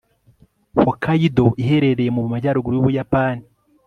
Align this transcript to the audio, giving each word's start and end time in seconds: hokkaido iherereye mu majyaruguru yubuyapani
hokkaido 0.81 1.45
iherereye 1.63 2.09
mu 2.17 2.23
majyaruguru 2.31 2.75
yubuyapani 2.77 3.43